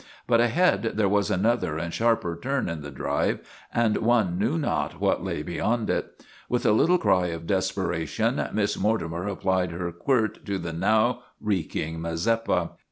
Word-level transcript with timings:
But 0.25 0.41
ahead 0.41 0.93
there 0.95 1.07
was 1.07 1.29
another 1.29 1.77
and 1.77 1.93
sharper 1.93 2.35
turn 2.35 2.67
in 2.67 2.81
the 2.81 2.89
drive 2.89 3.37
and 3.71 3.97
one 3.97 4.39
knew 4.39 4.57
not 4.57 4.99
what 4.99 5.23
lay 5.23 5.43
beyond 5.43 5.91
it. 5.91 6.25
With 6.49 6.65
a 6.65 6.71
little 6.71 6.97
cry 6.97 7.27
of 7.27 7.45
desperation 7.45 8.43
Miss 8.51 8.75
Mortimer 8.77 9.27
applied 9.27 9.69
her 9.73 9.91
quirt 9.91 10.43
to 10.47 10.57
the 10.57 10.73
now 10.73 11.21
reeking 11.39 11.99
Mazeppa. 11.99 12.71